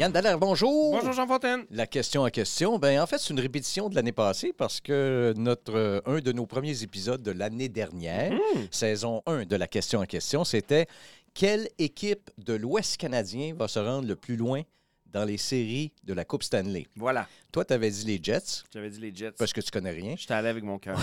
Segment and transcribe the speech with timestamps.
[0.00, 0.92] Yann Dallaire, bonjour.
[0.92, 1.64] Bonjour Jean Fontaine.
[1.70, 5.32] La question à question, ben en fait, c'est une répétition de l'année passée parce que
[5.36, 8.66] notre euh, un de nos premiers épisodes de l'année dernière, Mhm.
[8.72, 10.86] saison 1 de la question à question, c'était
[11.32, 14.62] quelle équipe de l'Ouest canadien va se rendre le plus loin
[15.06, 16.86] dans les séries de la Coupe Stanley?
[16.96, 19.32] Voilà, Toi, tu avais dit les Jets j'avais dit les Jets.
[19.38, 20.16] parce que tu connais rien.
[20.18, 20.98] J'étais allé avec mon cœur.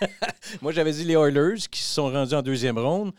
[0.60, 3.12] Moi, j'avais dit les Oilers qui se sont rendus en deuxième ronde.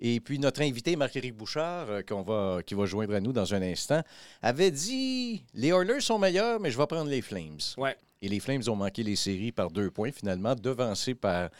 [0.00, 3.54] Et puis, notre invité, Marc-Éric Bouchard, euh, qu'on va, qui va joindre à nous dans
[3.54, 4.02] un instant,
[4.42, 7.58] avait dit les Oilers sont meilleurs, mais je vais prendre les Flames.
[7.78, 7.96] Ouais.
[8.22, 11.50] Et les Flames ont manqué les séries par deux points, finalement, devancés par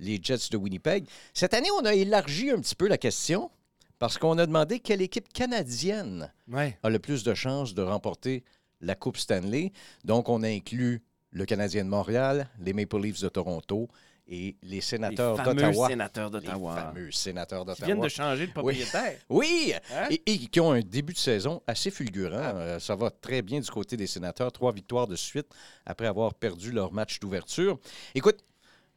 [0.00, 1.06] les Jets de Winnipeg.
[1.34, 3.50] Cette année, on a élargi un petit peu la question
[3.98, 6.76] parce qu'on a demandé quelle équipe canadienne Ouais.
[6.82, 8.42] a le plus de chances de remporter
[8.80, 9.72] la Coupe Stanley.
[10.04, 13.88] Donc, on a inclus le Canadien de Montréal, les Maple Leafs de Toronto
[14.26, 15.88] et les Les sénateurs d'Ottawa.
[15.88, 15.96] Les
[16.30, 16.76] d'Ottawa.
[16.76, 17.86] fameux sénateurs Qui d'Ottawa.
[17.86, 19.18] viennent de changer de propriétaire.
[19.28, 20.08] Oui, Hein?
[20.10, 22.36] et, et qui ont un début de saison assez fulgurant.
[22.40, 22.54] Ah.
[22.56, 24.50] Euh, ça va très bien du côté des sénateurs.
[24.52, 25.46] Trois victoires de suite
[25.84, 27.78] après avoir perdu leur match d'ouverture.
[28.14, 28.38] Écoute,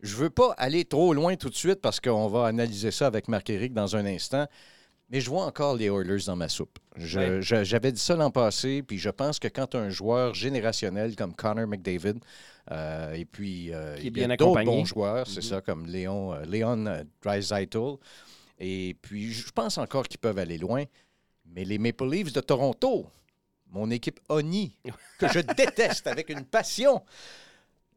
[0.02, 3.28] je veux pas aller trop loin tout de suite parce qu'on va analyser ça avec
[3.28, 4.46] Marc-Éric dans un instant.
[5.10, 6.80] Mais je vois encore les Oilers dans ma soupe.
[6.98, 7.42] Je- Ouais.
[7.42, 11.34] je- J'avais dit ça l'an passé, puis je pense que quand un joueur générationnel comme
[11.34, 12.16] Connor McDavid,
[12.72, 15.50] euh, et puis euh, Qui est il y bien a d'autres bons joueurs, c'est Mhm.
[15.50, 17.04] ça, comme Léon, euh, Léon euh,
[18.60, 20.84] et puis, je pense encore qu'ils peuvent aller loin.
[21.46, 23.06] Mais les Maple Leafs de Toronto,
[23.72, 24.76] mon équipe Oni,
[25.20, 25.40] que je
[25.96, 27.02] déteste avec une passion,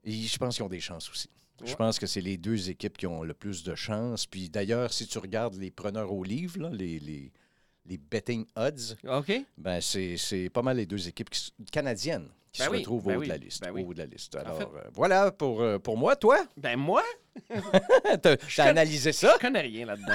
[0.04, 1.28] et je pense qu'ils ont des chances aussi.
[1.64, 4.26] Je pense que c'est les deux équipes qui ont le plus de chances.
[4.26, 7.32] Puis d'ailleurs, si tu regardes les preneurs au livre, là, les, les,
[7.86, 9.32] les betting odds, OK?
[9.58, 13.12] ben c'est pas mal les deux équipes qui canadiennes qui Ben se oui, retrouvent ben
[13.14, 13.62] au haut oui, de la liste.
[13.62, 14.34] ben au haut de la liste.
[14.34, 16.16] En Alors, fait- euh, voilà pour, euh, pour moi.
[16.16, 17.02] Toi, Ben moi,
[18.22, 19.34] t'as analysé ça?
[19.36, 20.14] je connais rien là-dedans.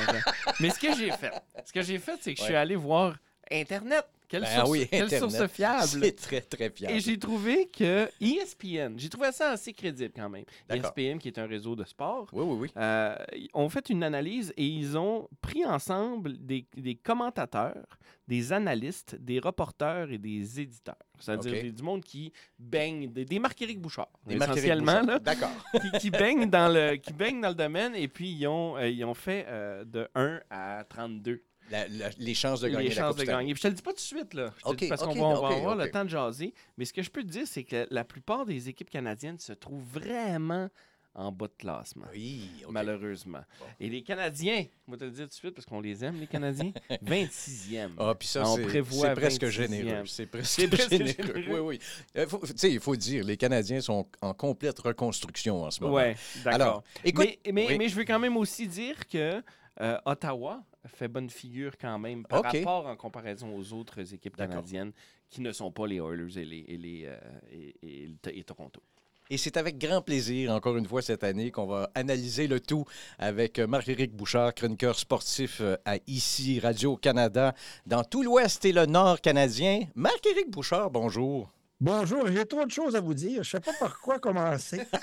[0.59, 1.31] Mais ce que j'ai fait,
[1.66, 3.18] ce que j'ai fait, c'est que je suis allé voir
[3.52, 4.06] Internet.
[4.28, 5.31] Quelle, Ben source, oui, quelle Internet.
[5.31, 5.88] source fiable?
[6.03, 6.96] C'est très, très fiable.
[6.96, 10.46] Et j'ai trouvé que ESPN, j'ai trouvé ça assez crédible quand même.
[10.69, 12.69] ESPN, qui est un réseau de sport, Oui, oui, oui.
[12.78, 13.16] euh,
[13.53, 17.85] ont fait une analyse et ils ont pris ensemble des, des commentateurs,
[18.28, 20.96] des analystes, des reporters et des éditeurs.
[21.19, 21.62] C'est-à-dire OK.
[21.62, 25.06] des- du monde qui baigne, des, des Marc-Éric Bouchard, Des essentiellement, Bouchard.
[25.06, 25.50] là, D'accord.
[25.81, 28.90] qui, qui baignent dans le, qui baignent dans le domaine et puis ils ont, euh,
[28.90, 32.96] ils ont fait euh, de 1 à 32 La- la- les chances de gagner les
[32.96, 33.53] la chances Coupe de gagner.
[33.53, 34.53] Puis je te le dis pas tout de suite, là.
[34.58, 36.53] Je te le OK, dis parce qu'on va, avoir le temps de jaser.
[36.78, 39.53] Mais ce que je peux te dire, c'est que la plupart des équipes canadiennes se
[39.53, 40.70] trouvent vraiment
[41.18, 42.06] en bas de classement.
[42.14, 42.50] Oui.
[42.70, 43.40] Malheureusement.
[43.59, 43.66] Bon.
[43.80, 46.20] Et les Canadiens, on va te le dire tout de suite parce qu'on les aime,
[46.20, 46.74] les Canadiens,
[47.06, 47.92] 26e.
[47.97, 49.50] Ah, puis ça, c'est- presque 26e.
[49.50, 50.06] généreux.
[50.08, 50.59] C'est presque,
[50.90, 50.90] généreux.
[50.90, 51.44] généreux.
[51.47, 51.80] Oui, oui.
[52.18, 55.96] Euh, tu sais, il faut dire, les Canadiens sont en complète reconstruction en ce moment.
[55.96, 56.84] Ouais, d'accord.
[57.03, 57.78] Mais, mais, oui.
[57.78, 59.42] mais je veux quand même aussi dire que
[59.82, 62.46] euh, Ottawa fait bonne figure quand même par OK.
[62.46, 64.91] rapport en comparaison aux autres équipes canadiennes
[65.29, 68.81] qui ne sont pas les Oilers et, les, et, les, euh, et, et Toronto.
[69.31, 72.85] Et c'est avec grand plaisir, encore une fois cette année, qu'on va analyser le tout
[73.18, 77.56] avec Marc-Éric Bouchard, chroniqueur sportif euh, à ICI Radio-Canada,
[77.88, 79.81] dans tout l'Ouest et le Nord canadien.
[79.96, 81.50] Marc-Éric Bouchard, bonjour.
[81.81, 83.44] Bonjour, j'ai trop de choses à vous dire.
[83.44, 84.81] Je ne sais pas par quoi commencer.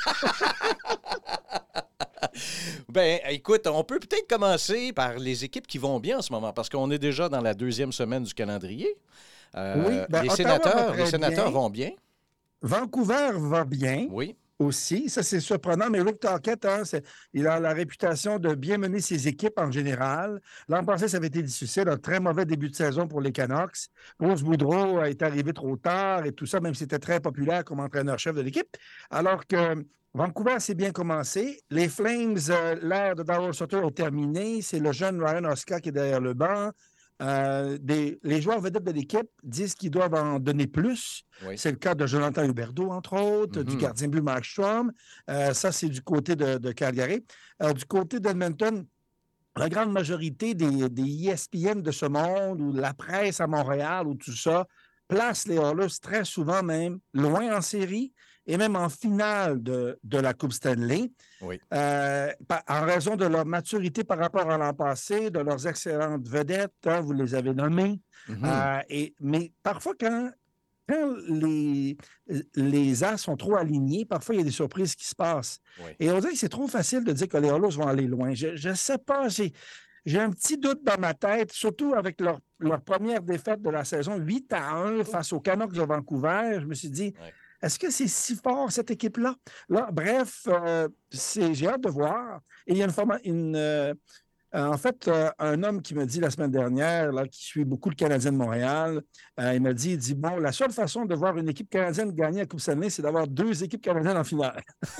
[2.92, 6.52] Ben, écoute, on peut peut-être commencer par les équipes qui vont bien en ce moment,
[6.52, 8.94] parce qu'on est déjà dans la deuxième semaine du calendrier.
[9.56, 11.58] Euh, Oui, ben, les sénateurs, les sénateurs bien.
[11.58, 11.90] vont bien.
[12.60, 14.36] Vancouver va bien Oui.
[14.70, 15.90] Ça, c'est surprenant.
[15.90, 19.70] Mais Rick Tocchet, hein, c'est- il a la réputation de bien mener ses équipes en
[19.70, 20.40] général.
[20.68, 21.88] L'an passé, ça avait été difficile.
[21.88, 23.88] Un très mauvais début de saison pour les Canucks.
[24.18, 27.80] Bruce Boudreau est arrivé trop tard et tout ça, même si c'était très populaire comme
[27.80, 28.76] entraîneur-chef de l'équipe.
[29.10, 29.84] Alors que
[30.14, 31.62] Vancouver s'est bien commencé.
[31.70, 34.60] Les Flames, euh, l'ère de Darryl Sutter est terminée.
[34.60, 36.70] C'est le jeune Ryan Oscar qui est derrière le banc.
[37.22, 41.22] Euh, des- les joueurs vedettes de l'équipe disent qu'ils doivent en donner plus.
[41.46, 41.56] Oui.
[41.56, 43.80] C'est le cas de Jonathan Huberdeau, entre autres, du Mhm.
[43.80, 44.92] gardien but Mark Strom.
[45.30, 47.24] Euh, ça, c'est du côté de, de Calgary.
[47.62, 48.84] Euh, du côté d'Edmonton,
[49.56, 53.46] la grande majorité des, des E ESPN de ce monde ou de la presse à
[53.46, 54.66] Montréal ou tout ça
[55.06, 58.12] place les Oilers très souvent même loin en série
[58.46, 61.10] et même en finale de, de la Coupe Stanley.
[61.40, 61.60] Oui.
[61.72, 62.30] Euh,
[62.68, 67.00] en raison de leur maturité par rapport à l'an passé, de leurs excellentes vedettes, hein,
[67.00, 68.00] vous les avez nommées.
[68.28, 68.44] Mhm.
[68.44, 70.30] Euh, et, mais parfois, quand,
[70.88, 71.96] quand les,
[72.56, 75.60] les As sont trop alignés, parfois il y a des surprises qui se passent.
[75.78, 75.90] Oui.
[76.00, 78.34] Et on dirait que c'est trop facile de dire que les Oilers vont aller loin.
[78.34, 79.52] Je ne sais pas, j'ai,
[80.04, 83.84] j'ai un petit doute dans ma tête, surtout avec leur, leur première défaite de la
[83.84, 86.58] saison, 8 à 1 face aux Canucks de Vancouver.
[86.60, 87.32] Je me suis dit, Ouais.
[87.62, 89.36] Est-ce que c'est si fort, cette équipe-là?
[89.68, 92.40] Là, bref, euh, j'ai hâte de voir.
[92.66, 92.86] Et il y a
[93.24, 93.94] une, euh,
[94.54, 97.64] euh, en fait, euh, un homme qui me dit la semaine dernière, là, qui suit
[97.64, 99.00] beaucoup le Canadien de Montréal,
[99.40, 102.12] euh, il m'a dit, il dit, bon, la seule façon de voir une équipe canadienne
[102.12, 104.62] gagner la Coupe Stanley, c'est d'avoir deux équipes canadiennes en finale.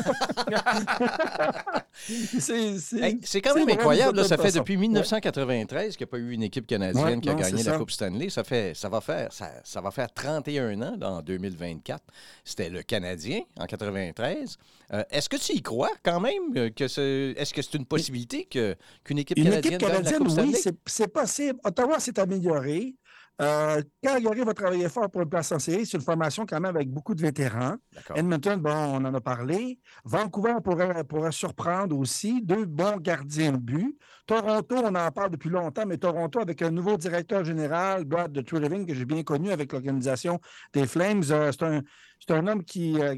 [1.93, 4.17] c'est, Hey, quand même incroyable.
[4.17, 4.59] là, ça fait façon.
[4.61, 7.63] depuis 1993 qu'il n'y a pas eu une équipe canadienne Ouais, qui a non, gagné
[7.63, 7.79] la ça.
[7.79, 8.29] Coupe Stanley.
[8.31, 12.03] Ça, fait, ça, va faire, ça, ça va faire 31 ans là, en 2024.
[12.45, 14.57] C'était le Canadien en 93.
[14.95, 16.57] Euh, est-ce que tu y crois quand même?
[16.57, 20.03] euh, que c'est- Est-ce que c'est une possibilité que, qu'une équipe Une canadienne équipe gagne
[20.05, 21.59] la canadienne, oui, c'est- c'est possible.
[21.65, 22.95] Ottawa s'est amélioré.
[23.41, 25.87] Euh, Calgary va travailler fort pour une place en série.
[25.87, 27.77] C'est une formation quand même avec beaucoup de vétérans.
[28.15, 29.79] Edmonton, bon, on en a parlé.
[30.05, 32.43] Vancouver pourrait, pourrait surprendre aussi.
[32.43, 33.99] Deux bons gardiens de but.
[34.27, 38.43] Toronto, on en parle depuis longtemps, mais Toronto avec un nouveau directeur général, Brad de
[38.43, 40.39] Treliving, que j'ai bien connu avec l'organisation
[40.75, 41.25] des Flames.
[41.31, 41.81] Euh, c'est un,
[42.21, 43.17] c'est un homme qui, euh,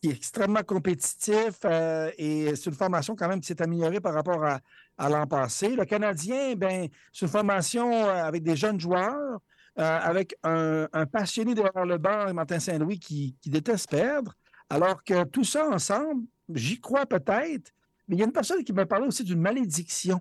[0.00, 4.14] qui est extrêmement compétitif euh, et c'est une formation quand même qui s'est améliorée par
[4.14, 4.60] rapport à,
[4.96, 5.70] à l'an passé.
[5.70, 9.40] Le Canadien, ben, c'est une formation euh, avec des jeunes joueurs,
[9.78, 14.34] euh, avec un, un passionné derrière le banc, Martin Saint-Louis, qui, qui déteste perdre.
[14.70, 16.24] Alors que tout ça ensemble,
[16.54, 17.72] j'y crois peut-être,
[18.06, 20.20] mais il y a une personne qui m'a parlé aussi d'une malédiction.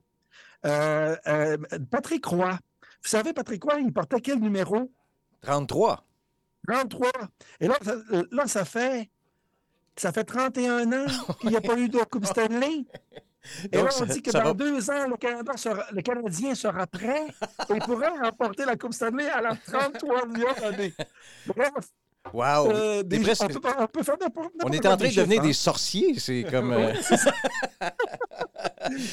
[0.65, 1.57] Euh, euh,
[1.89, 2.51] Patrick Roy.
[2.51, 4.91] Vous savez, Patrick Roy, il portait quel numéro?
[5.41, 6.03] 33.
[6.67, 7.11] 33.
[7.59, 7.95] Et là, ça,
[8.31, 9.09] là, ça fait.
[9.97, 11.05] Ça fait 31 ans
[11.41, 12.85] qu'il n'y a pas eu de Coupe Stanley.
[13.71, 16.53] Et Donc, là, on dit que dans va- deux ans, le, Canada sera- le Canadien
[16.53, 17.27] sera prêt
[17.73, 20.93] et pourrait remporter la Coupe Stanley à la 33e année.
[21.45, 21.69] Bref,
[22.33, 22.71] Wow!
[22.71, 25.45] euh, des- on, peut, on peut faire n'importe On est en train de devenir hein.
[25.45, 26.19] des sorciers.
[26.19, 26.73] C'est comme.
[26.73, 26.93] euh,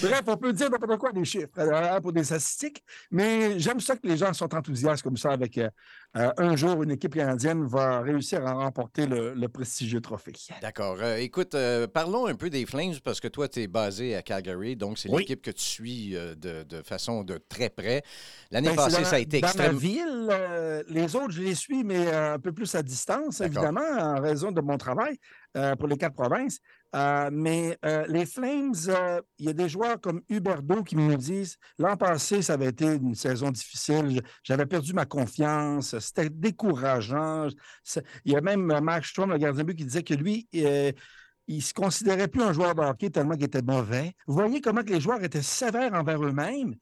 [0.03, 3.97] Bref, on peut dire n'importe quoi des chiffres euh, pour des statistiques, mais j'aime ça
[3.97, 5.69] que les gens sont enthousiastes comme ça avec euh,
[6.17, 10.33] euh, un jour une équipe canadienne va réussir à remporter le, le prestigieux trophée.
[10.63, 10.97] D'accord.
[11.01, 11.57] Euh, écoute,
[11.93, 15.11] parlons un peu des Flames parce que toi, tu es basé à Calgary, donc c'est
[15.11, 15.23] Oui.
[15.23, 18.03] l'équipe que tu suis de, de façon de très près.
[18.51, 19.73] L'année Ben, passée, dans- ça a été dans extrême.
[19.73, 24.21] ma ville, les autres, je les suis, mais un peu plus à distance, évidemment, en
[24.21, 25.19] raison de mon travail
[25.57, 26.59] euh, pour les quatre provinces.
[26.95, 28.75] Euh, mais euh, les Flames,
[29.39, 32.87] il y a des joueurs comme Huberdo qui me disent l'an passé, ça avait été
[32.87, 34.21] une saison difficile.
[34.43, 35.99] J'avais perdu ma confiance.
[35.99, 37.49] C'était décourageant.
[38.25, 41.63] Il y a même Mark Strom, le gardien de but, qui disait que lui, il
[41.63, 44.15] se considérait plus un joueur de hockey tellement qu'il était mauvais.
[44.27, 46.75] Vous voyez comment que les joueurs étaient sévères envers eux-mêmes.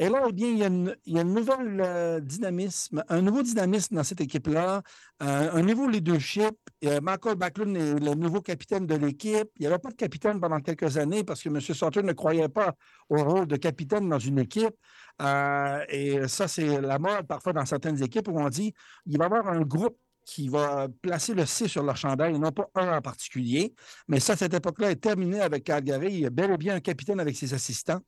[0.00, 4.02] Et là, eh bien, il y a, une, il euh, dynamisme, un nouveau dynamisme dans
[4.02, 4.80] cette équipe-là,
[5.22, 6.56] euh, un nouveau leadership.
[7.02, 9.50] Michael Backlund est le nouveau capitaine de l'équipe.
[9.56, 11.60] Il n'y avait pas de capitaine pendant quelques années parce que M.
[11.60, 12.74] Sauter ne croyait pas
[13.10, 14.74] au rôle de capitaine dans une équipe.
[15.20, 18.72] Euh, et ça, c'est la mode parfois dans certaines équipes où on dit
[19.04, 22.38] il va y avoir un groupe qui va placer le C sur leur chandail et
[22.38, 23.74] non pas un en particulier.
[24.08, 26.12] Mais ça, cette époque-là est terminée avec Calgary.
[26.12, 28.00] Il y a bel et bien un capitaine avec ses assistants.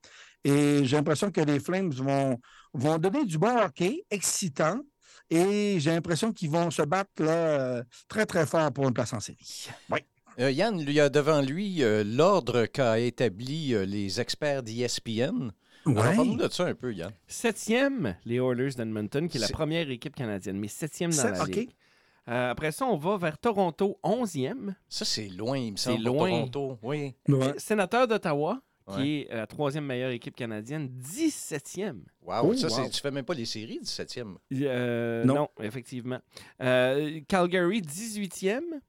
[0.44, 2.38] Et j'ai l'impression que les Flames vont,
[2.74, 4.80] vont donner du bon hockey, excitant.
[5.30, 9.20] Et j'ai l'impression qu'ils vont se battre là, très, très fort pour une place en
[9.20, 9.68] série.
[9.90, 10.00] Oui.
[10.40, 15.50] Euh, Yann, il y a devant lui euh, l'ordre qu'a établi euh, les experts d'ESPN.
[15.84, 16.14] Alors, Ouais.
[16.14, 17.10] Parle-nous de ça un peu, Yann.
[17.26, 21.30] Septième, les Oilers d'Edmonton, qui est la C'est- première équipe canadienne, mais septième dans C'est-
[21.32, 21.48] la OK.
[21.56, 21.70] ligue.
[22.28, 24.76] Euh, après ça, on va vers Toronto, onzième.
[24.88, 26.30] Ça, c'est loin, il me C'est semble, pour loin.
[26.46, 26.78] Toronto.
[26.84, 27.14] Oui.
[27.28, 27.54] Ouais.
[27.58, 29.26] Sénateur d'Ottawa, qui Ouais.
[29.30, 32.02] est la troisième meilleure équipe canadienne, 17e.
[32.22, 32.34] Wow.
[32.44, 32.88] Oh, ça, c'est- wow.
[32.88, 34.36] tu fais même pas les séries du 7e.
[34.52, 35.34] Euh, Non.
[35.34, 35.48] non.
[35.60, 36.18] effectivement.
[36.60, 38.80] Euh, Calgary, 18e.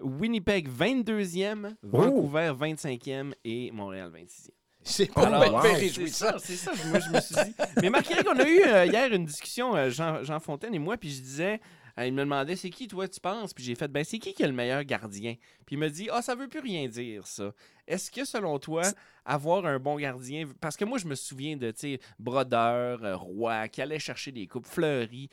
[0.00, 1.74] Winnipeg, 22e.
[1.82, 3.34] Vancouver, 25e.
[3.44, 4.50] Et Montréal, 26e.
[4.82, 5.60] C'est pas Alors, wow.
[5.62, 6.26] c'est réjouissant.
[6.26, 6.70] ça, c'est ça.
[6.88, 7.54] Moi, je me suis dit.
[7.82, 10.96] Mais Marc-Éric, on a eu euh, hier une discussion, euh, Jean, Jean Fontaine et moi,
[10.96, 11.58] puis je disais, euh,
[12.06, 13.52] il me demandait, c'est qui, toi, tu penses?
[13.54, 15.34] Puis j'ai fait, ben, c'est qui qui est le meilleur gardien?
[15.66, 17.52] Puis il me dit, ah, ça veut plus rien dire, ça.
[17.86, 18.82] Est-ce que, selon toi,
[19.24, 23.16] avoir un bon gardien, parce que moi, je me souviens de, tu sais, Brodeur, euh,
[23.16, 25.28] Roy, qui allait chercher des coupes, Fleury,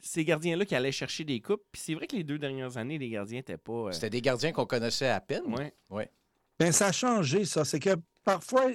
[0.00, 1.62] ces gardiens-là qui allaient chercher des coupes.
[1.70, 3.72] Puis c'est vrai que les deux dernières années, les gardiens n'étaient pas.
[3.72, 5.44] euh, C'était des gardiens qu'on connaissait à peine.
[5.90, 6.10] ouais.
[6.58, 7.64] Bien, ça a changé, ça.
[7.64, 8.70] C'est que parfois,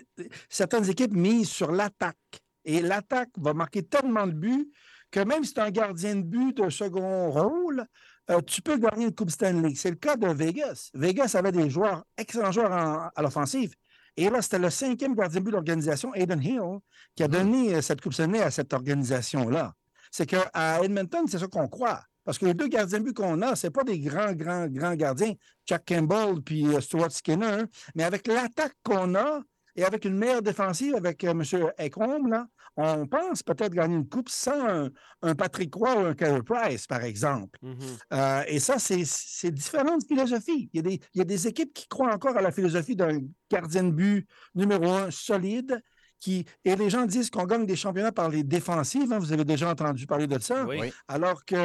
[0.50, 2.18] certaines équipes misent sur l'attaque.
[2.66, 4.70] Et l'attaque va marquer tellement de buts
[5.12, 7.86] que même si tu es un gardien de but de second rôle,
[8.30, 9.74] euh, tu peux gagner une Coupe Stanley.
[9.76, 10.90] C'est le cas de Vegas.
[10.94, 13.74] Vegas avait des joueurs, excellents joueurs en- à l'offensive.
[14.16, 16.80] Et là, c'était le cinquième gardien de but de l'organisation, Aiden Hill,
[17.16, 17.34] qui a Mhm.
[17.34, 19.74] donné euh, cette Coupe Stanley à cette organisation-là.
[20.12, 22.02] C'est qu'à Edmonton, c'est ça qu'on croit.
[22.26, 24.94] Parce que les deux gardiens de but qu'on a, ce pas des grands, grands, grands
[24.96, 25.34] gardiens,
[25.66, 27.64] Jack Campbell puis euh, Stuart Skinner,
[27.96, 29.40] mais avec l'attaque qu'on a
[29.76, 31.44] et avec une meilleure défensive avec euh, M.
[31.78, 32.48] Ekholm, là,
[32.78, 34.90] on pense peut-être gagner une coupe sans
[35.22, 37.60] un, Patrick Roy ou un Carey Price, par exemple.
[37.62, 37.78] Mhm.
[38.14, 40.70] Euh, et ça, c'est différentes philosophies.
[40.74, 42.96] Il y, a des, il y, a des, équipes qui croient encore à la philosophie
[42.96, 43.20] d'un
[43.52, 45.82] gardien de but numéro un solide.
[46.22, 49.14] Qui, et les gens disent qu'on gagne des championnats par les défensives.
[49.14, 49.20] Hein.
[49.20, 50.66] vous avez déjà entendu parler de ça.
[50.66, 50.92] Oui.
[51.08, 51.56] Alors que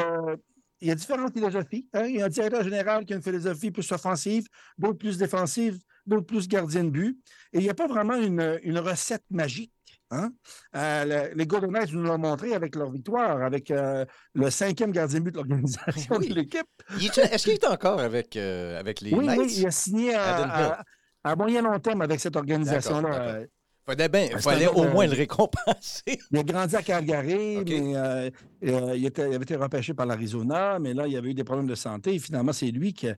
[0.81, 1.89] il y a différentes philosophies.
[1.95, 2.05] Hein.
[2.07, 4.47] Il y a un directeur général qui a une philosophie plus offensive,
[4.77, 7.19] d'autres plus défensive, d'autres plus gardien de but.
[7.53, 9.73] Et il n'y a pas vraiment une, une recette magique.
[10.11, 10.31] Hein?
[10.77, 15.19] Euh, les Golden Knights nous l'ont montré avec leur victoire, avec euh, le cinquième gardien
[15.19, 16.67] de but de l'organisation de l'équipe.
[17.01, 19.41] Est-ce qu'il est encore avec, euh, avec les oui, Knights?
[19.41, 20.85] Oui, il a signé à,
[21.25, 23.41] à, moyen long terme avec cette organisation-là.
[23.87, 26.19] Il fallait, au moins le récompenser.
[26.31, 28.33] Il a grandi à Calgary, mais
[28.63, 31.67] il, était, il, avait été repêché par l'Arizona, mais là, il avait eu des problèmes
[31.67, 32.15] de santé.
[32.15, 33.09] Et finalement, c'est lui qui,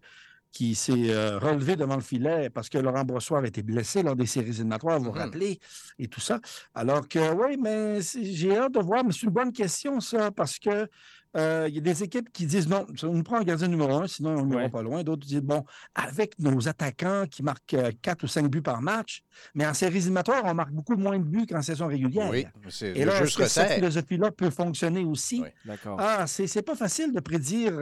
[0.57, 4.17] qui s'est euh, relevé devant le filet parce que Laurent Brossoir a été blessé lors
[4.17, 5.19] des séries éliminatoires, vous vous mm-hmm.
[5.19, 5.61] rappelez,
[5.99, 6.41] et tout ça.
[6.75, 10.59] Alors que, oui, mais j'ai hâte de voir, mais c'est une bonne question, ça, parce
[10.59, 10.89] que
[11.37, 13.93] euh, il y a des équipes qui disent non, on nous prend un gardien numéro
[13.93, 15.03] un, sinon on n'ira pas loin.
[15.03, 15.65] D'autres disent bon,
[15.95, 19.23] avec nos attaquants qui marquent euh, quatre ou cinq buts par match,
[19.55, 22.31] mais en séries éliminatoires, on marque beaucoup moins de buts qu'en saison régulière.
[22.31, 25.43] Oui, c'est Et là, est-ce que cette philosophie-là peut fonctionner aussi?
[25.43, 25.97] Oui, d'accord.
[26.01, 27.75] Ah, c'est pas facile de prédire.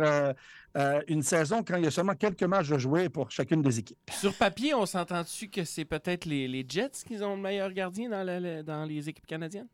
[0.77, 3.79] Euh, une saison quand il y a seulement quelques matchs à jouer pour chacune des
[3.79, 3.97] équipes.
[4.11, 8.65] Sur papier, on s'entend-tu que c'est peut-être les, Jets qui ont le meilleur gardien dans,
[8.65, 9.69] dans les équipes canadiennes?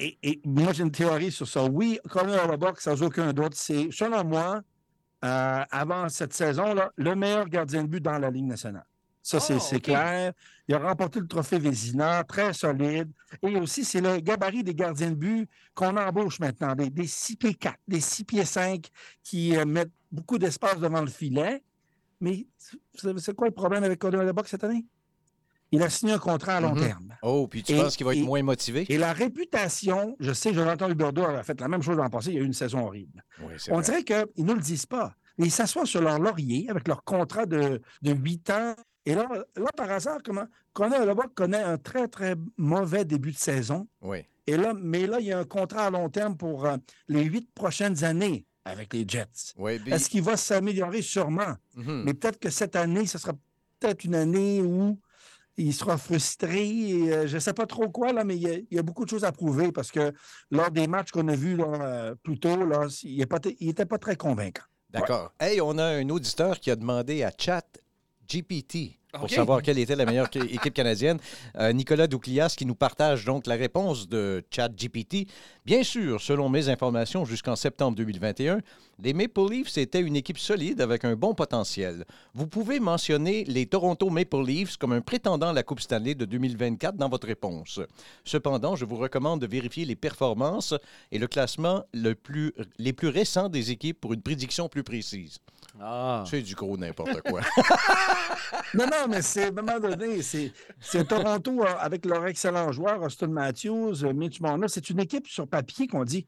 [0.00, 1.64] Et, moi, j'ai une théorie sur ça.
[1.64, 4.62] Oui, Connor Hellebuyck, sans aucun doute, c'est, selon moi,
[5.24, 8.86] euh, avant cette saison-là, le meilleur gardien de but dans la Ligue nationale.
[9.20, 10.32] Ça, c'est oh, clair.
[10.66, 13.10] Il a remporté le trophée Vézina, très solide.
[13.42, 17.36] Et aussi, c'est le gabarit des gardiens de but qu'on embauche maintenant, des, des 6
[17.36, 18.86] pieds 4, des 6 pieds 5
[19.22, 21.62] qui euh, mettent beaucoup d'espace devant le filet.
[22.20, 22.46] Mais
[22.94, 24.86] c'est quoi le problème avec Connor Hellebuyck cette année?
[25.70, 26.86] Il a signé un contrat à long mm-hmm.
[26.86, 27.14] terme.
[27.22, 28.86] Oh, puis tu penses qu'il va être moins motivé?
[28.88, 32.34] Et la réputation, je sais, Jonathan Huberdeau a fait la même chose l'an passé, il
[32.36, 33.22] y a eu une saison horrible.
[33.70, 35.14] On dirait qu'ils ne le disent pas.
[35.38, 38.74] Ils s'assoient sur leur laurier avec leur contrat de, de 8 ans.
[39.06, 43.38] Et là, là, par hasard, comment, Conor là connaît un très, très mauvais début de
[43.38, 43.86] saison.
[44.02, 44.24] Oui.
[44.46, 46.76] Et là, mais là, il y a un contrat à long terme pour euh,
[47.08, 49.54] les huit prochaines années avec les Jets.
[49.56, 51.02] Oui, Est-ce qu'il va s'améliorer?
[51.02, 51.54] Sûrement?
[51.76, 52.02] Mm-hmm.
[52.04, 53.32] Mais peut-être que cette année, ce sera
[53.78, 54.98] peut-être une année où
[55.58, 56.92] il sera frustré.
[57.10, 59.24] Euh, je ne sais pas trop quoi, là, mais il y, a, beaucoup de choses
[59.24, 60.12] à prouver parce que
[60.50, 63.26] lors des matchs qu'on a vus là, euh, plus tôt, là, il
[63.66, 64.62] n'était pas très convaincant.
[64.90, 65.32] D'accord.
[65.38, 67.66] Hey, on a un auditeur qui a demandé à Chat
[68.26, 71.18] GPT pour savoir quelle était la meilleure équipe canadienne.
[71.56, 75.26] Euh, Nicolas Douclias qui nous partage donc la réponse de ChatGPT.
[75.64, 78.60] Bien sûr, selon mes informations, jusqu'en septembre 2021,
[79.00, 82.04] les Maple Leafs étaient une équipe solide avec un bon potentiel.
[82.34, 86.24] Vous pouvez mentionner les Toronto Maple Leafs comme un prétendant à la Coupe Stanley de
[86.24, 87.80] 2024 dans votre réponse.
[88.24, 90.74] Cependant, je vous recommande de vérifier les performances
[91.12, 95.38] et le classement le plus, les plus récents des équipes pour une prédiction plus précise.
[95.80, 96.24] Ah.
[96.26, 97.40] C'est du gros n'importe quoi.
[98.74, 100.52] non, non, mais c'est à un moment donné, c'est
[101.06, 104.66] Toronto euh, avec leur excellent joueur, Austin Matthews, euh, Mitch Marner.
[104.68, 106.26] C'est une équipe sur papier qu'on dit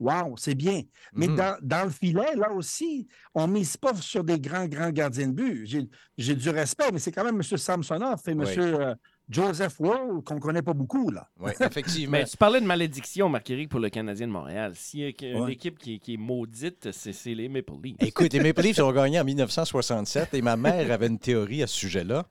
[0.00, 0.82] Wow, c'est bien.
[1.12, 1.36] Mais mhm.
[1.36, 5.28] dans, dans, le filet, là aussi, on ne mise pas sur des grands, grands gardiens
[5.28, 5.88] de but.
[6.16, 7.42] J'ai du respect, mais c'est quand même M.
[7.42, 8.96] Samsonov et M.
[9.30, 11.28] Joseph Wall, qu'on ne connaît pas beaucoup, là.
[11.38, 12.18] Oui, effectivement.
[12.18, 14.72] Mais tu parlais de malédiction, Marc-Éric, pour le Canadien de Montréal.
[14.74, 17.96] S'il y a une équipe qui, est maudite, c'est les Maple Leafs.
[18.00, 21.66] Écoute, les Maple Leafs ont gagné en 1967 et ma mère avait une théorie à
[21.66, 22.26] ce sujet-là.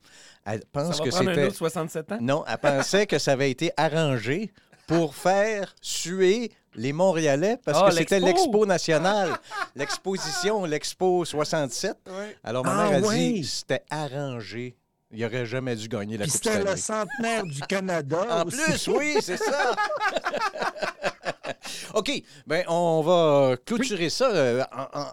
[0.46, 1.50] Elle pense ça va que c'était.
[1.52, 2.18] 67 ans?
[2.22, 4.52] Non, elle pensait que ça avait été arrangé
[4.88, 9.38] pour faire suer les Montréalais parce ah, que c'était l'expo nationale,
[9.76, 11.98] l'exposition, l'expo 67.
[12.44, 14.76] Alors ma mère ah, a dit c'était arrangé
[15.12, 16.60] il n'aurait jamais dû gagner la Coupe Stanley.
[16.60, 18.42] C'était le centenaire du Canada.
[18.42, 19.76] en plus, oui, c'est ça.
[21.94, 24.64] OK, ben on va clôturer ça euh,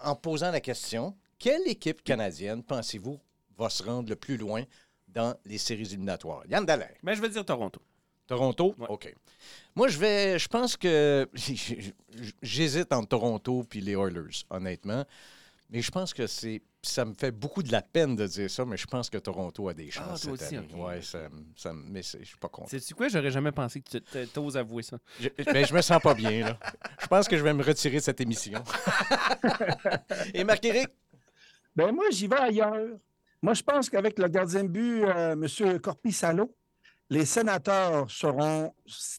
[0.03, 1.15] en, posant la question.
[1.39, 3.19] Quelle équipe canadienne, pensez-vous,
[3.57, 4.63] va se rendre le plus loin
[5.07, 6.43] dans les séries éliminatoires?
[6.47, 6.95] Yann Dallaire.
[7.03, 7.81] Ben, je vais dire Toronto.
[8.27, 8.75] Toronto?
[8.89, 9.13] OK.
[9.75, 10.37] Moi, je vais.
[10.37, 11.27] Je pense que.
[12.41, 15.05] J'hésite entre Toronto et les Oilers, honnêtement.
[15.69, 18.65] Mais je pense que c'est ça me fait beaucoup de la peine de dire ça,
[18.65, 20.73] mais je pense que Toronto a des ah, chances cette année.
[20.73, 22.69] Ouais, ça, ça, mais je suis pas content.
[22.69, 23.07] C'est quoi?
[23.07, 24.97] J'aurais jamais pensé que tu oses avouer ça.
[25.19, 26.45] Je, ben, je me sens pas bien.
[26.45, 26.59] Là.
[27.01, 28.63] Je pense que je vais me retirer de cette émission.
[30.33, 30.89] Et Marc-Éric?
[31.75, 32.97] Ben moi, j'y vais ailleurs.
[33.41, 35.79] Moi, je pense qu'avec le gardien de but, euh, M.
[35.79, 36.55] Corpissalo,
[37.09, 38.73] les sénateurs seront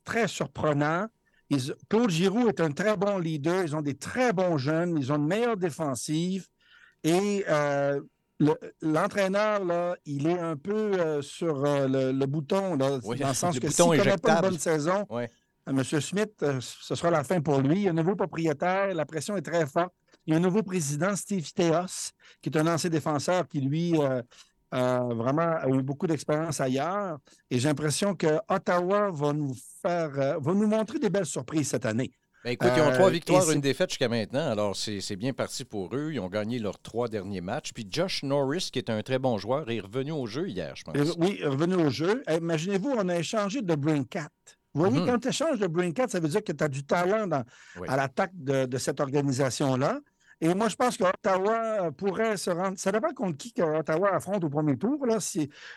[0.04, 1.08] très surprenants
[1.50, 3.62] Ils- Claude Giroux est un très bon leader.
[3.64, 4.96] Ils ont des très bons jeunes.
[4.98, 6.46] Ils ont une meilleure défensive.
[7.04, 8.00] Et euh,
[8.38, 13.18] le- l'entraîneur, là, il est un peu euh, sur euh, le, le bouton, là, Oui,
[13.18, 15.06] dans le sens le que s'il ne connaît pas une bonne saison,
[15.68, 15.82] euh, M.
[15.84, 17.76] Smith, ce sera la fin pour lui.
[17.76, 18.94] Il y a un nouveau propriétaire.
[18.94, 19.92] La pression est très forte.
[20.26, 22.12] Il y a un nouveau président, Steve Theos,
[22.42, 23.94] qui est un ancien défenseur qui, lui,
[24.74, 24.76] euh,
[25.10, 27.18] a vraiment a eu beaucoup d'expérience ailleurs.
[27.50, 31.68] Et j'ai l'impression que Ottawa va nous faire, euh, va nous montrer des belles surprises
[31.68, 32.10] cette année.
[32.44, 34.48] Ben, écoute, ils ont Euh, trois et victoires, une défaite jusqu'à maintenant.
[34.50, 36.12] Alors, c'est bien parti pour eux.
[36.12, 37.72] Ils ont gagné leurs trois derniers matchs.
[37.72, 40.84] Puis Josh Norris, qui est un très bon joueur, est revenu au jeu hier, je
[40.84, 40.96] pense.
[40.96, 42.22] Euh, Oui, revenu au jeu.
[42.30, 44.28] Imaginez-vous, on a échangé de Brinkat.
[44.74, 45.06] Vous voyez, Mhm.
[45.06, 47.42] quand tu échanges de Brinkat, ça veut dire que tu as du talent dans-
[47.80, 47.88] Oui.
[47.90, 49.98] à l'attaque de, de cette organisation-là.
[50.40, 52.78] Et moi, je pense qu'Ottawa pourrait se rendre.
[52.78, 55.04] Ça dépend contre qui que Ottawa affronte au premier tour.
[55.04, 55.18] Là,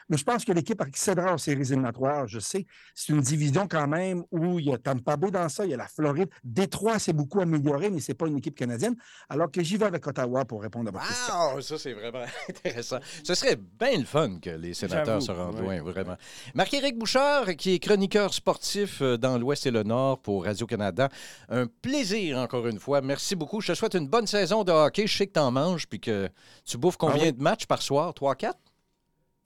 [0.10, 2.28] Mais je pense que l'équipe accédera aux séries éliminatoires.
[2.28, 5.66] Je sais, c'est une division quand même où il y a Tampa Bay dans ça,
[5.66, 6.30] il y a la Floride.
[6.44, 8.96] Détroit s'est beaucoup amélioré, mais ce n'est pas une équipe canadienne.
[9.30, 11.34] Alors que j'y vais avec Ottawa pour répondre à votre question.
[11.56, 13.00] Wow, ça c'est vraiment intéressant.
[13.24, 15.78] Ce serait bien le fun que les sénateurs se rendent oui.
[15.78, 16.18] loin, vraiment.
[16.54, 21.10] Marc-Éric Bouchard, qui est chroniqueur sportif euh, dans l'Ouest et le Nord pour Radio-Canada.
[21.50, 23.02] Un plaisir encore une fois.
[23.02, 23.60] Merci beaucoup.
[23.62, 25.08] Je te souhaite une bonne saison de hockey.
[25.08, 26.30] Je sais que tu en manges puis que
[26.66, 27.34] tu bouffes combien Ah oui.
[27.34, 28.14] de matchs par soir?
[28.14, 28.54] 3-4?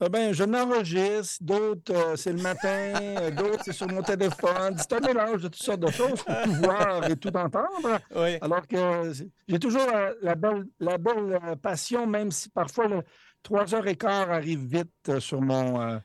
[0.04, 4.76] Eh ben, je n'enregistre, d'autres, euh, c'est le matin, euh, d'autres, c'est sur mon téléphone.
[4.76, 7.98] C'est un mélange de toutes sortes de choses pour tout voir et tout entendre.
[8.14, 8.36] Oui.
[8.42, 9.14] Alors que euh,
[9.48, 13.02] j'ai toujours euh, la belle, la belle passion, même si parfois le
[13.48, 15.98] 3h15 arrive vite sur mon, euh,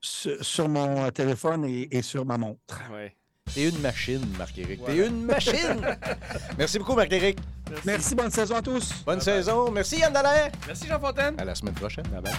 [0.00, 2.80] sur, sur mon téléphone et, et sur ma montre.
[2.90, 3.14] Ouais.
[3.54, 4.84] T'es une machine, Marc-Éric.
[4.84, 5.80] T'es une machine!
[6.58, 7.38] Merci beaucoup, Marc-Éric.
[7.84, 8.92] Merci, bonne saison à tous.
[9.04, 9.70] Bonne saison.
[9.70, 10.50] Merci, Yann Dallaire.
[10.66, 11.34] Merci Jean Fontaine.
[11.38, 12.04] À la semaine prochaine.
[12.06, 12.32] Bye bye.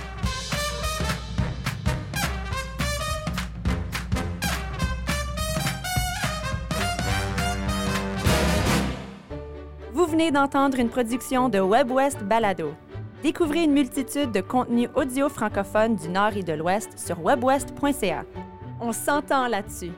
[9.93, 12.73] Vous venez d'entendre une production de WebWest Balado.
[13.21, 18.23] Découvrez une multitude de contenus audio francophones du Nord et de l'Ouest sur webwest.ca.
[18.79, 19.91] On s'entend là-dessus.